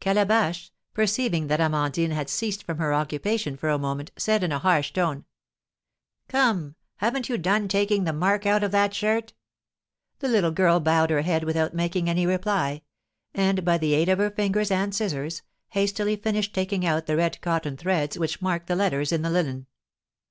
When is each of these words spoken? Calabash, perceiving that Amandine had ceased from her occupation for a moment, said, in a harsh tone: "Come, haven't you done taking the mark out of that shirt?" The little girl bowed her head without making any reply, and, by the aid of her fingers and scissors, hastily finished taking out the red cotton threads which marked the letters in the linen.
Calabash, 0.00 0.70
perceiving 0.92 1.46
that 1.46 1.62
Amandine 1.62 2.10
had 2.10 2.28
ceased 2.28 2.62
from 2.62 2.76
her 2.76 2.92
occupation 2.92 3.56
for 3.56 3.70
a 3.70 3.78
moment, 3.78 4.10
said, 4.18 4.42
in 4.44 4.52
a 4.52 4.58
harsh 4.58 4.92
tone: 4.92 5.24
"Come, 6.28 6.74
haven't 6.96 7.30
you 7.30 7.38
done 7.38 7.68
taking 7.68 8.04
the 8.04 8.12
mark 8.12 8.44
out 8.44 8.62
of 8.62 8.70
that 8.72 8.92
shirt?" 8.92 9.32
The 10.18 10.28
little 10.28 10.50
girl 10.50 10.78
bowed 10.78 11.08
her 11.08 11.22
head 11.22 11.42
without 11.42 11.72
making 11.72 12.06
any 12.10 12.26
reply, 12.26 12.82
and, 13.32 13.64
by 13.64 13.78
the 13.78 13.94
aid 13.94 14.10
of 14.10 14.18
her 14.18 14.28
fingers 14.30 14.70
and 14.70 14.94
scissors, 14.94 15.40
hastily 15.70 16.16
finished 16.16 16.54
taking 16.54 16.84
out 16.84 17.06
the 17.06 17.16
red 17.16 17.40
cotton 17.40 17.78
threads 17.78 18.18
which 18.18 18.42
marked 18.42 18.66
the 18.66 18.76
letters 18.76 19.10
in 19.10 19.22
the 19.22 19.30
linen. 19.30 19.68